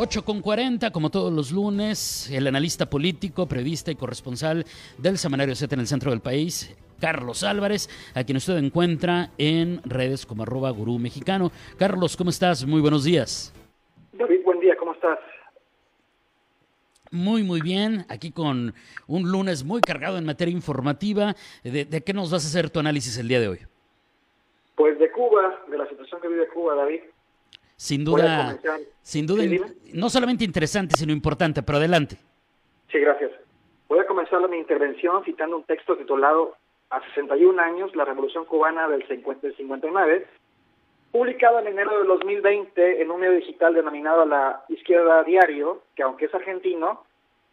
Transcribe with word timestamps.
8 0.00 0.24
con 0.24 0.40
40, 0.42 0.92
como 0.92 1.10
todos 1.10 1.32
los 1.32 1.50
lunes, 1.50 2.30
el 2.32 2.46
analista 2.46 2.88
político, 2.88 3.48
periodista 3.48 3.90
y 3.90 3.96
corresponsal 3.96 4.64
del 4.96 5.18
Semanario 5.18 5.56
7 5.56 5.74
en 5.74 5.80
el 5.80 5.88
centro 5.88 6.12
del 6.12 6.20
país, 6.20 6.72
Carlos 7.00 7.42
Álvarez, 7.42 7.88
a 8.14 8.22
quien 8.22 8.36
usted 8.36 8.58
encuentra 8.58 9.30
en 9.38 9.80
redes 9.82 10.24
como 10.24 10.44
arroba 10.44 10.70
gurú 10.70 11.00
mexicano. 11.00 11.50
Carlos, 11.80 12.16
¿cómo 12.16 12.30
estás? 12.30 12.64
Muy 12.64 12.80
buenos 12.80 13.02
días. 13.02 13.52
David, 14.12 14.44
buen 14.44 14.60
día, 14.60 14.76
¿cómo 14.76 14.92
estás? 14.92 15.18
Muy, 17.10 17.42
muy 17.42 17.60
bien. 17.60 18.04
Aquí 18.08 18.30
con 18.30 18.74
un 19.08 19.32
lunes 19.32 19.64
muy 19.64 19.80
cargado 19.80 20.16
en 20.16 20.24
materia 20.24 20.52
informativa. 20.52 21.34
¿De, 21.64 22.02
qué 22.06 22.12
nos 22.12 22.30
vas 22.30 22.44
a 22.44 22.46
hacer 22.46 22.70
tu 22.70 22.78
análisis 22.78 23.18
el 23.18 23.26
día 23.26 23.40
de 23.40 23.48
hoy? 23.48 23.58
Pues 24.76 24.96
de 25.00 25.10
Cuba, 25.10 25.64
de 25.68 25.76
la 25.76 25.88
situación 25.88 26.20
que 26.20 26.28
vive 26.28 26.46
Cuba, 26.54 26.76
David. 26.76 27.00
Sin 27.78 28.04
duda, 28.04 28.58
sin 29.02 29.24
duda, 29.24 29.44
no 29.94 30.10
solamente 30.10 30.42
interesante, 30.42 30.96
sino 30.96 31.12
importante, 31.12 31.62
pero 31.62 31.78
adelante. 31.78 32.16
Sí, 32.90 32.98
gracias. 32.98 33.30
Voy 33.88 34.00
a 34.00 34.06
comenzar 34.06 34.46
mi 34.48 34.58
intervención 34.58 35.24
citando 35.24 35.56
un 35.56 35.62
texto 35.62 35.96
titulado 35.96 36.56
a 36.90 37.00
61 37.14 37.62
años, 37.62 37.94
la 37.94 38.04
Revolución 38.04 38.46
Cubana 38.46 38.88
del 38.88 39.06
50 39.06 39.52
59, 39.52 40.26
publicado 41.12 41.60
en 41.60 41.68
enero 41.68 42.00
de 42.00 42.08
2020 42.08 43.00
en 43.00 43.12
un 43.12 43.20
medio 43.20 43.36
digital 43.36 43.74
denominado 43.74 44.26
La 44.26 44.64
Izquierda 44.68 45.22
Diario, 45.22 45.82
que 45.94 46.02
aunque 46.02 46.24
es 46.24 46.34
argentino, 46.34 47.04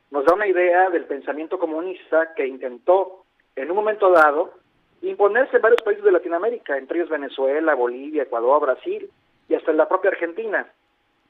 nos 0.09 0.25
da 0.25 0.33
una 0.33 0.47
idea 0.47 0.89
del 0.89 1.05
pensamiento 1.05 1.59
comunista 1.59 2.33
que 2.33 2.47
intentó, 2.47 3.25
en 3.55 3.69
un 3.69 3.75
momento 3.75 4.09
dado, 4.09 4.55
imponerse 5.03 5.57
en 5.57 5.61
varios 5.61 5.83
países 5.83 6.03
de 6.03 6.11
Latinoamérica, 6.11 6.79
entre 6.79 6.97
ellos 6.97 7.11
Venezuela, 7.11 7.75
Bolivia, 7.75 8.23
Ecuador, 8.23 8.59
Brasil 8.61 9.07
y 9.47 9.55
hasta 9.55 9.71
en 9.71 9.77
la 9.77 9.87
propia 9.87 10.11
Argentina. 10.11 10.67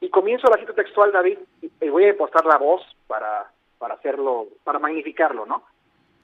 Y 0.00 0.10
comienzo 0.10 0.48
la 0.48 0.58
cita 0.58 0.74
textual, 0.74 1.12
David, 1.12 1.38
y 1.62 1.88
voy 1.88 2.08
a 2.08 2.16
postar 2.16 2.44
la 2.44 2.58
voz 2.58 2.82
para, 3.06 3.50
para 3.78 3.94
hacerlo, 3.94 4.48
para 4.64 4.78
magnificarlo, 4.78 5.46
¿no? 5.46 5.62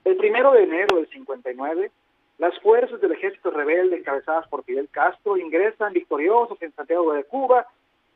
El 0.05 0.17
primero 0.17 0.53
de 0.53 0.65
enero 0.65 0.97
del 0.97 1.09
59, 1.09 1.91
las 2.39 2.59
fuerzas 2.61 3.01
del 3.01 3.13
ejército 3.13 3.51
rebelde 3.51 3.97
encabezadas 3.97 4.49
por 4.49 4.65
Fidel 4.65 4.89
Castro 4.91 5.37
ingresan 5.37 5.93
victoriosos 5.93 6.61
en 6.61 6.73
Santiago 6.73 7.13
de 7.13 7.25
Cuba 7.25 7.67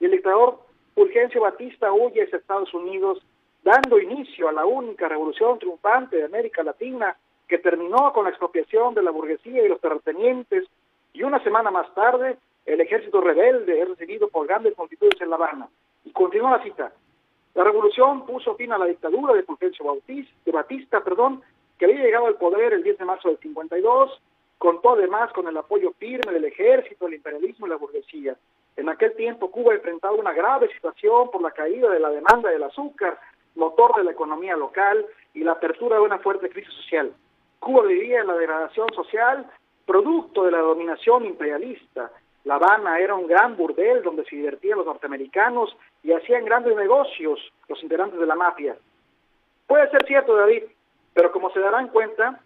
y 0.00 0.06
el 0.06 0.10
dictador 0.10 0.60
Fulgencio 0.94 1.42
Batista 1.42 1.92
huye 1.92 2.24
hacia 2.24 2.38
Estados 2.38 2.72
Unidos, 2.74 3.24
dando 3.62 4.00
inicio 4.00 4.48
a 4.48 4.52
la 4.52 4.64
única 4.64 5.08
revolución 5.08 5.58
triunfante 5.58 6.16
de 6.16 6.24
América 6.24 6.62
Latina 6.62 7.16
que 7.46 7.58
terminó 7.58 8.12
con 8.12 8.24
la 8.24 8.30
expropiación 8.30 8.94
de 8.94 9.02
la 9.02 9.10
burguesía 9.10 9.62
y 9.62 9.68
los 9.68 9.80
terratenientes 9.80 10.64
y 11.12 11.22
una 11.22 11.42
semana 11.44 11.70
más 11.70 11.92
tarde 11.94 12.36
el 12.66 12.80
ejército 12.80 13.20
rebelde 13.20 13.80
es 13.80 13.88
recibido 13.88 14.28
por 14.28 14.46
grandes 14.46 14.76
multitudes 14.76 15.20
en 15.20 15.30
La 15.30 15.36
Habana. 15.36 15.68
Y 16.04 16.10
continúa 16.10 16.58
la 16.58 16.62
cita. 16.62 16.92
La 17.54 17.64
revolución 17.64 18.26
puso 18.26 18.54
fin 18.56 18.72
a 18.72 18.78
la 18.78 18.86
dictadura 18.86 19.32
de 19.32 19.44
Fulgencio 19.44 19.84
Bautista, 19.84 21.02
perdón, 21.02 21.42
que 21.78 21.86
había 21.86 22.02
llegado 22.02 22.26
al 22.26 22.34
poder 22.34 22.72
el 22.72 22.82
10 22.82 22.98
de 22.98 23.04
marzo 23.04 23.28
del 23.28 23.38
52, 23.38 24.20
contó 24.58 24.92
además 24.92 25.32
con 25.32 25.46
el 25.48 25.56
apoyo 25.56 25.92
firme 25.92 26.32
del 26.32 26.44
ejército, 26.44 27.06
el 27.06 27.14
imperialismo 27.14 27.66
y 27.66 27.70
la 27.70 27.76
burguesía. 27.76 28.36
En 28.76 28.88
aquel 28.88 29.14
tiempo 29.14 29.50
Cuba 29.50 29.74
enfrentaba 29.74 30.14
una 30.14 30.32
grave 30.32 30.72
situación 30.74 31.30
por 31.30 31.40
la 31.40 31.50
caída 31.50 31.88
de 31.90 32.00
la 32.00 32.10
demanda 32.10 32.50
del 32.50 32.62
azúcar, 32.62 33.18
motor 33.54 33.96
de 33.96 34.04
la 34.04 34.10
economía 34.10 34.56
local 34.56 35.06
y 35.32 35.44
la 35.44 35.52
apertura 35.52 35.96
de 35.96 36.02
una 36.02 36.18
fuerte 36.18 36.50
crisis 36.50 36.74
social. 36.74 37.12
Cuba 37.58 37.84
vivía 37.84 38.20
en 38.20 38.26
la 38.26 38.34
degradación 38.34 38.88
social 38.94 39.50
producto 39.86 40.44
de 40.44 40.50
la 40.50 40.58
dominación 40.58 41.24
imperialista. 41.24 42.10
La 42.46 42.54
Habana 42.54 43.00
era 43.00 43.16
un 43.16 43.26
gran 43.26 43.56
burdel 43.56 44.04
donde 44.04 44.24
se 44.24 44.36
divertían 44.36 44.78
los 44.78 44.86
norteamericanos 44.86 45.76
y 46.04 46.12
hacían 46.12 46.44
grandes 46.44 46.76
negocios 46.76 47.40
los 47.68 47.82
integrantes 47.82 48.20
de 48.20 48.26
la 48.26 48.36
mafia. 48.36 48.76
Puede 49.66 49.90
ser 49.90 50.06
cierto, 50.06 50.36
David, 50.36 50.62
pero 51.12 51.32
como 51.32 51.50
se 51.50 51.58
darán 51.58 51.88
cuenta, 51.88 52.40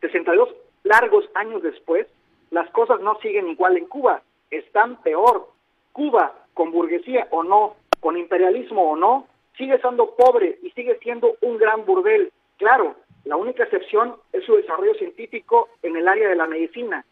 62 0.00 0.54
largos 0.84 1.28
años 1.34 1.60
después, 1.60 2.06
las 2.52 2.70
cosas 2.70 3.00
no 3.00 3.18
siguen 3.18 3.48
igual 3.48 3.76
en 3.76 3.86
Cuba, 3.86 4.22
están 4.48 5.02
peor. 5.02 5.48
Cuba, 5.90 6.32
con 6.54 6.70
burguesía 6.70 7.26
o 7.32 7.42
no, 7.42 7.74
con 7.98 8.16
imperialismo 8.16 8.92
o 8.92 8.96
no, 8.96 9.26
sigue 9.58 9.80
siendo 9.80 10.14
pobre 10.14 10.60
y 10.62 10.70
sigue 10.70 11.00
siendo 11.02 11.34
un 11.40 11.58
gran 11.58 11.84
burdel. 11.84 12.30
Claro, 12.58 12.94
la 13.24 13.34
única 13.34 13.64
excepción 13.64 14.14
es 14.32 14.44
su 14.44 14.54
desarrollo 14.54 14.94
científico 14.94 15.68
en 15.82 15.96
el 15.96 16.06
área 16.06 16.28
de 16.28 16.36
la 16.36 16.46
medicina. 16.46 17.04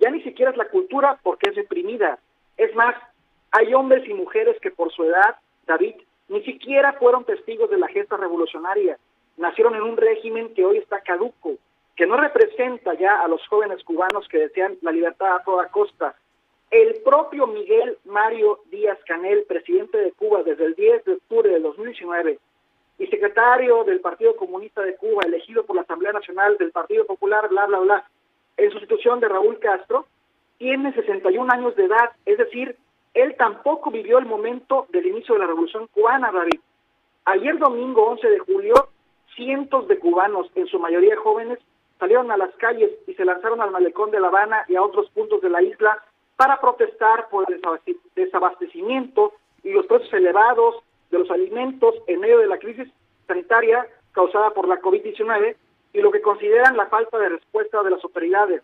Ya 0.00 0.10
ni 0.10 0.22
siquiera 0.22 0.50
es 0.50 0.56
la 0.56 0.68
cultura 0.68 1.20
porque 1.22 1.50
es 1.50 1.56
reprimida. 1.56 2.18
Es 2.56 2.74
más, 2.74 2.96
hay 3.52 3.72
hombres 3.74 4.08
y 4.08 4.14
mujeres 4.14 4.60
que 4.60 4.70
por 4.70 4.92
su 4.92 5.04
edad, 5.04 5.36
David, 5.66 5.94
ni 6.28 6.42
siquiera 6.42 6.94
fueron 6.94 7.24
testigos 7.24 7.70
de 7.70 7.78
la 7.78 7.88
gesta 7.88 8.16
revolucionaria 8.16 8.98
nacieron 9.40 9.74
en 9.74 9.82
un 9.82 9.96
régimen 9.96 10.54
que 10.54 10.64
hoy 10.64 10.78
está 10.78 11.00
caduco, 11.00 11.56
que 11.96 12.06
no 12.06 12.16
representa 12.16 12.94
ya 12.94 13.20
a 13.20 13.28
los 13.28 13.44
jóvenes 13.48 13.82
cubanos 13.84 14.28
que 14.28 14.38
desean 14.38 14.78
la 14.82 14.92
libertad 14.92 15.34
a 15.34 15.42
toda 15.42 15.68
costa. 15.68 16.14
El 16.70 17.02
propio 17.02 17.46
Miguel 17.46 17.98
Mario 18.04 18.60
Díaz 18.70 18.98
Canel, 19.06 19.44
presidente 19.48 19.98
de 19.98 20.12
Cuba 20.12 20.42
desde 20.42 20.66
el 20.66 20.74
10 20.74 21.04
de 21.04 21.12
octubre 21.14 21.50
de 21.50 21.58
2019 21.58 22.38
y 22.98 23.06
secretario 23.06 23.82
del 23.84 24.00
Partido 24.00 24.36
Comunista 24.36 24.82
de 24.82 24.94
Cuba, 24.96 25.24
elegido 25.24 25.64
por 25.64 25.74
la 25.74 25.82
Asamblea 25.82 26.12
Nacional 26.12 26.56
del 26.58 26.70
Partido 26.70 27.06
Popular, 27.06 27.48
bla, 27.48 27.66
bla, 27.66 27.78
bla, 27.78 28.10
en 28.60 28.70
sustitución 28.70 29.20
de 29.20 29.28
Raúl 29.28 29.58
Castro, 29.58 30.06
tiene 30.58 30.92
61 30.92 31.50
años 31.52 31.74
de 31.76 31.84
edad, 31.84 32.10
es 32.26 32.38
decir, 32.38 32.76
él 33.14 33.34
tampoco 33.38 33.90
vivió 33.90 34.18
el 34.18 34.26
momento 34.26 34.86
del 34.90 35.06
inicio 35.06 35.34
de 35.34 35.40
la 35.40 35.46
Revolución 35.46 35.88
Cubana, 35.88 36.30
David. 36.30 36.60
Ayer 37.24 37.58
domingo 37.58 38.04
11 38.04 38.28
de 38.28 38.38
julio 38.38 38.74
cientos 39.34 39.88
de 39.88 39.98
cubanos, 39.98 40.50
en 40.54 40.66
su 40.66 40.78
mayoría 40.78 41.16
jóvenes, 41.16 41.58
salieron 41.98 42.30
a 42.30 42.36
las 42.36 42.54
calles 42.56 42.90
y 43.06 43.14
se 43.14 43.24
lanzaron 43.24 43.60
al 43.60 43.70
malecón 43.70 44.10
de 44.10 44.20
La 44.20 44.28
Habana 44.28 44.64
y 44.68 44.76
a 44.76 44.82
otros 44.82 45.08
puntos 45.10 45.40
de 45.40 45.50
la 45.50 45.62
isla 45.62 46.02
para 46.36 46.60
protestar 46.60 47.28
por 47.30 47.46
el 47.50 47.60
desabastecimiento 48.14 49.32
y 49.62 49.70
los 49.72 49.86
precios 49.86 50.12
elevados 50.12 50.76
de 51.10 51.18
los 51.18 51.30
alimentos 51.30 51.94
en 52.06 52.20
medio 52.20 52.38
de 52.38 52.46
la 52.46 52.58
crisis 52.58 52.88
sanitaria 53.26 53.86
causada 54.12 54.50
por 54.50 54.66
la 54.68 54.80
COVID-19 54.80 55.56
y 55.92 56.00
lo 56.00 56.10
que 56.10 56.22
consideran 56.22 56.76
la 56.76 56.86
falta 56.86 57.18
de 57.18 57.30
respuesta 57.30 57.82
de 57.82 57.90
las 57.90 58.04
autoridades. 58.04 58.62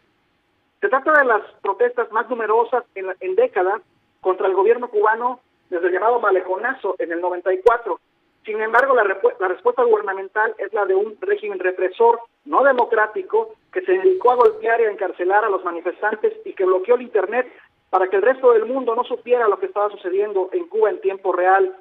Se 0.81 0.89
trata 0.89 1.13
de 1.13 1.25
las 1.25 1.43
protestas 1.63 2.11
más 2.13 2.29
numerosas 2.29 2.85
en, 2.95 3.07
en 3.21 3.35
décadas 3.35 3.81
contra 4.21 4.47
el 4.47 4.55
gobierno 4.55 4.89
cubano 4.89 5.41
desde 5.71 5.87
el 5.89 5.93
llamado 5.95 6.21
maleconazo 6.21 6.97
en 6.99 7.13
el 7.13 7.21
94 7.21 7.99
sin 8.47 8.61
embargo, 8.61 8.95
la, 8.95 9.03
respuesta 9.03 9.83
gubernamental 9.83 10.55
es 10.59 10.73
la 10.73 10.87
de 10.87 10.95
un 10.95 11.19
régimen 11.21 11.59
represor 11.59 12.21
no 12.45 12.63
democrático 12.63 13.57
que 13.73 13.81
se 13.81 13.91
dedicó 13.91 14.31
a 14.31 14.37
golpear 14.37 14.81
y 14.81 14.85
a 14.85 14.91
encarcelar 14.93 15.45
a 15.45 15.51
los 15.51 15.65
manifestantes 15.65 16.33
y 16.45 16.53
que 16.53 16.65
bloqueó 16.65 16.95
el 16.95 17.03
Internet 17.03 17.53
para 17.91 18.07
que 18.07 18.15
el 18.15 18.23
resto 18.23 18.53
del 18.53 18.67
mundo 18.67 18.95
no 18.95 19.03
supiera 19.03 19.49
lo 19.49 19.59
que 19.59 19.67
estaba 19.67 19.91
sucediendo 19.91 20.49
en 20.53 20.69
Cuba 20.69 20.91
en 20.91 21.01
tiempo 21.01 21.33
real. 21.33 21.75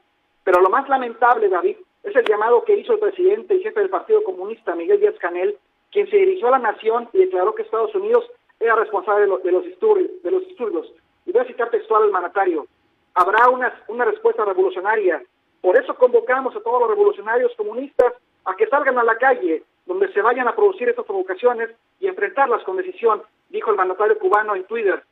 Pero 0.43 0.59
lo 0.59 0.71
más 0.71 0.89
lamentable, 0.89 1.49
David, 1.49 1.77
es 2.05 2.15
el 2.15 2.25
llamado 2.25 2.63
que 2.63 2.77
hizo 2.77 2.93
el 2.93 2.99
presidente 2.99 3.55
y 3.55 3.63
jefe 3.63 3.79
del 3.79 3.89
Partido 3.89 4.23
Comunista, 4.23 4.75
Miguel 4.75 4.99
Díaz 4.99 5.15
Canel, 5.19 5.57
quien 5.91 6.09
se 6.09 6.17
dirigió 6.17 6.47
a 6.47 6.51
la 6.51 6.59
nación 6.59 7.09
y 7.13 7.19
declaró 7.19 7.55
que 7.55 7.63
Estados 7.63 7.93
Unidos 7.95 8.25
era 8.59 8.75
responsable 8.75 9.21
de, 9.43 9.51
los, 9.51 9.63
disturbios. 9.63 10.91
Y 11.25 11.31
voy 11.31 11.41
a 11.41 11.45
citar 11.45 11.69
textual 11.69 12.03
al 12.03 12.11
mandatario. 12.11 12.67
Habrá 13.13 13.49
una, 13.49 13.73
una 13.87 14.05
respuesta 14.05 14.45
revolucionaria 14.45 15.21
por 15.65 15.79
eso 15.79 15.95
convocamos 15.95 16.55
a 16.55 16.61
todos 16.61 16.79
los 16.81 16.89
revolucionarios 16.91 17.51
comunistas 17.55 18.13
a 18.45 18.55
que 18.55 18.67
salgan 18.67 18.99
a 18.99 19.03
la 19.03 19.17
calle, 19.17 19.63
donde 19.87 20.13
se 20.13 20.21
vayan 20.21 20.47
a 20.47 20.55
producir 20.55 20.87
estas 20.87 21.07
provocaciones 21.07 21.71
y 21.99 22.05
enfrentarlas 22.05 22.63
con 22.65 22.77
decisión, 22.77 23.23
dijo 23.49 23.71
el 23.71 23.75
mandatario 23.75 24.19
cubano 24.19 24.55
en 24.55 24.65
Twitter, 24.65 25.03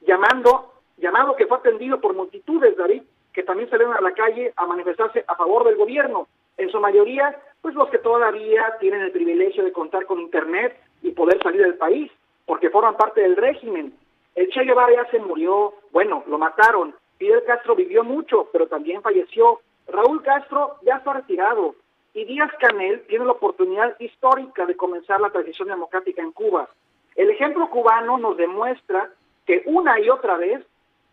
llamando, 0.00 0.72
llamado 0.96 1.36
que 1.36 1.46
fue 1.46 1.58
atendido 1.58 2.00
por 2.00 2.14
multitudes, 2.14 2.74
David, 2.74 3.02
que 3.32 3.42
también 3.42 3.70
salieron 3.70 3.96
a 3.96 4.00
la 4.00 4.12
calle 4.12 4.52
a 4.56 4.66
manifestarse 4.66 5.24
a 5.26 5.34
favor 5.34 5.64
del 5.64 5.76
gobierno. 5.76 6.28
En 6.56 6.70
su 6.70 6.80
mayoría, 6.80 7.36
pues 7.60 7.74
los 7.74 7.88
que 7.88 7.98
todavía 7.98 8.76
tienen 8.80 9.02
el 9.02 9.12
privilegio 9.12 9.64
de 9.64 9.72
contar 9.72 10.06
con 10.06 10.20
Internet 10.20 10.78
y 11.02 11.12
poder 11.12 11.42
salir 11.42 11.62
del 11.62 11.74
país, 11.74 12.10
porque 12.46 12.70
forman 12.70 12.96
parte 12.96 13.22
del 13.22 13.36
régimen. 13.36 13.94
El 14.34 14.48
Che 14.50 14.64
Guevara 14.64 14.92
ya 14.92 15.10
se 15.10 15.18
murió, 15.18 15.74
bueno, 15.90 16.24
lo 16.26 16.38
mataron. 16.38 16.94
Fidel 17.18 17.44
Castro 17.44 17.74
vivió 17.74 18.04
mucho, 18.04 18.48
pero 18.52 18.66
también 18.66 19.02
falleció. 19.02 19.60
Raúl 19.88 20.22
Castro 20.22 20.76
ya 20.82 20.96
está 20.96 21.12
retirado 21.14 21.74
y 22.14 22.24
Díaz 22.24 22.50
Canel 22.60 23.02
tiene 23.06 23.24
la 23.24 23.32
oportunidad 23.32 23.98
histórica 23.98 24.66
de 24.66 24.76
comenzar 24.76 25.20
la 25.20 25.30
transición 25.30 25.68
democrática 25.68 26.22
en 26.22 26.32
Cuba. 26.32 26.68
El 27.14 27.30
ejemplo 27.30 27.68
cubano 27.70 28.18
nos 28.18 28.36
demuestra 28.36 29.10
que 29.46 29.62
una 29.66 29.98
y 30.00 30.08
otra 30.08 30.36
vez, 30.36 30.64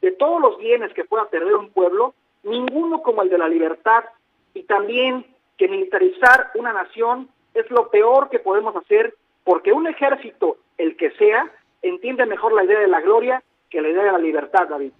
de 0.01 0.11
todos 0.11 0.41
los 0.41 0.57
bienes 0.57 0.93
que 0.93 1.05
pueda 1.05 1.29
perder 1.29 1.55
un 1.55 1.69
pueblo, 1.69 2.13
ninguno 2.43 3.01
como 3.01 3.21
el 3.21 3.29
de 3.29 3.37
la 3.37 3.47
libertad, 3.47 4.05
y 4.53 4.63
también 4.63 5.25
que 5.57 5.67
militarizar 5.67 6.51
una 6.55 6.73
nación 6.73 7.29
es 7.53 7.69
lo 7.69 7.89
peor 7.89 8.29
que 8.29 8.39
podemos 8.39 8.75
hacer, 8.75 9.15
porque 9.43 9.73
un 9.73 9.87
ejército, 9.87 10.57
el 10.77 10.95
que 10.95 11.11
sea, 11.11 11.51
entiende 11.81 12.25
mejor 12.25 12.53
la 12.53 12.63
idea 12.63 12.79
de 12.79 12.87
la 12.87 13.01
gloria 13.01 13.43
que 13.69 13.81
la 13.81 13.89
idea 13.89 14.03
de 14.03 14.11
la 14.11 14.17
libertad, 14.17 14.67
David. 14.67 14.91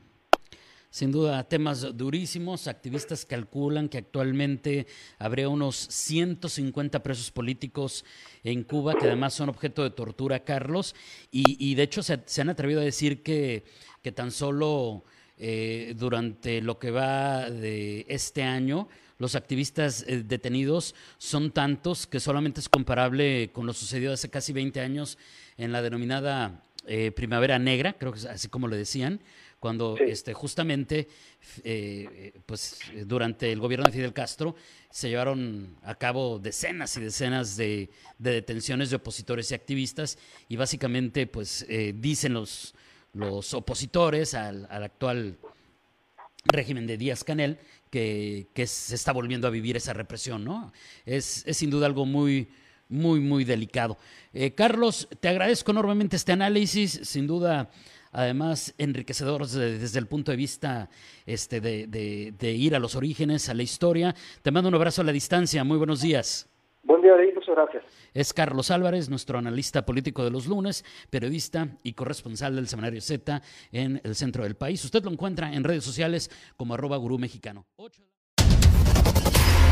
Sin 0.91 1.11
duda, 1.11 1.43
temas 1.43 1.95
durísimos. 1.95 2.67
Activistas 2.67 3.23
calculan 3.23 3.89
que 3.89 3.99
actualmente 3.99 4.87
habría 5.19 5.47
unos 5.47 5.75
150 5.75 7.03
presos 7.03 7.29
políticos 7.29 8.03
en 8.43 8.63
Cuba 8.63 8.95
que 8.95 9.05
además 9.05 9.35
son 9.35 9.49
objeto 9.49 9.83
de 9.83 9.91
tortura, 9.91 10.39
Carlos. 10.39 10.95
Y, 11.31 11.75
de 11.75 11.83
hecho 11.83 12.01
se, 12.01 12.41
han 12.41 12.49
atrevido 12.49 12.81
a 12.81 12.83
decir 12.83 13.21
que, 13.21 13.65
que 14.01 14.11
tan 14.11 14.31
solo 14.31 15.03
eh, 15.37 15.93
durante 15.97 16.61
lo 16.61 16.79
que 16.79 16.91
va 16.91 17.49
de 17.49 18.05
este 18.09 18.43
año, 18.43 18.87
los 19.17 19.35
activistas 19.35 20.05
eh, 20.07 20.23
detenidos 20.23 20.95
son 21.17 21.51
tantos 21.51 22.07
que 22.07 22.19
solamente 22.19 22.59
es 22.59 22.69
comparable 22.69 23.51
con 23.51 23.65
lo 23.65 23.73
sucedido 23.73 24.13
hace 24.13 24.29
casi 24.29 24.53
20 24.53 24.79
años 24.79 25.17
en 25.57 25.71
la 25.71 25.81
denominada 25.81 26.63
eh, 26.87 27.11
Primavera 27.11 27.59
Negra, 27.59 27.93
creo 27.93 28.11
que 28.11 28.19
es 28.19 28.25
así 28.25 28.47
como 28.47 28.67
le 28.67 28.77
decían, 28.77 29.19
cuando 29.59 29.97
este, 29.97 30.33
justamente 30.33 31.07
eh, 31.63 32.33
pues, 32.45 32.79
durante 33.05 33.51
el 33.51 33.59
gobierno 33.59 33.85
de 33.85 33.91
Fidel 33.91 34.13
Castro 34.13 34.55
se 34.89 35.09
llevaron 35.09 35.75
a 35.83 35.95
cabo 35.95 36.39
decenas 36.39 36.95
y 36.97 37.01
decenas 37.01 37.57
de, 37.57 37.89
detenciones 38.17 38.89
de 38.89 38.95
opositores 38.95 39.51
y 39.51 39.55
activistas 39.55 40.17
y 40.47 40.55
básicamente 40.55 41.27
pues 41.27 41.65
eh, 41.69 41.93
dicen 41.95 42.33
los, 42.33 42.73
los 43.13 43.53
opositores 43.53 44.33
al, 44.33 44.67
actual 44.69 45.37
régimen 46.45 46.87
de 46.87 46.97
Díaz 46.97 47.23
Canel 47.23 47.59
que, 47.89 48.47
se 48.65 48.95
está 48.95 49.11
volviendo 49.11 49.47
a 49.47 49.51
vivir 49.51 49.77
esa 49.77 49.93
represión, 49.93 50.43
¿no? 50.43 50.71
Es, 51.05 51.43
es 51.45 51.57
sin 51.57 51.69
duda 51.69 51.85
algo 51.85 52.05
muy, 52.05 52.49
muy, 52.87 53.19
muy 53.19 53.43
delicado. 53.45 53.97
Eh, 54.33 54.53
Carlos, 54.53 55.07
te 55.19 55.27
agradezco 55.27 55.71
enormemente 55.71 56.15
este 56.15 56.31
análisis, 56.31 56.99
sin 57.03 57.27
duda 57.27 57.69
además 58.11 58.73
enriquecedor 58.77 59.47
desde, 59.47 59.99
el 59.99 60.07
punto 60.07 60.31
de 60.31 60.37
vista 60.37 60.89
este, 61.25 61.61
de, 61.61 62.51
ir 62.53 62.75
a 62.75 62.79
los 62.79 62.95
orígenes, 62.95 63.49
a 63.49 63.53
la 63.53 63.63
historia. 63.63 64.15
Te 64.41 64.51
mando 64.51 64.69
un 64.69 64.75
abrazo 64.75 65.01
a 65.01 65.05
la 65.05 65.11
distancia. 65.11 65.63
Muy 65.63 65.77
buenos 65.77 66.01
días. 66.01 66.47
Buen 66.83 67.01
día, 67.01 67.11
David. 67.11 67.35
Muchas 67.35 67.55
gracias. 67.55 67.83
Es 68.13 68.33
Carlos 68.33 68.71
Álvarez, 68.71 69.09
nuestro 69.09 69.37
analista 69.37 69.85
político 69.85 70.23
de 70.23 70.31
los 70.31 70.47
lunes, 70.47 70.85
periodista 71.09 71.67
y 71.83 71.93
corresponsal 71.93 72.55
del 72.55 72.67
Semanario 72.67 73.01
Z 73.01 73.41
en 73.71 74.01
el 74.03 74.15
centro 74.15 74.43
del 74.43 74.55
país. 74.55 74.83
Usted 74.83 75.03
lo 75.03 75.11
encuentra 75.11 75.53
en 75.53 75.63
redes 75.63 75.83
sociales 75.83 76.31
como 76.57 76.73
arroba 76.73 76.97
gurú 76.97 77.19
mexicano. 77.19 77.67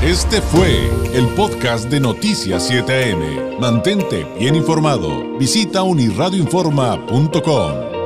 Este 0.04 0.42
fue 0.42 0.70
el 1.16 1.28
podcast 1.36 1.90
de 1.90 2.00
Noticias 2.00 2.72
7am. 2.72 3.60
Mantente 3.60 4.28
bien 4.38 4.56
informado. 4.56 5.38
Visita 5.40 5.82
unirradioinforma.com. 5.82 7.97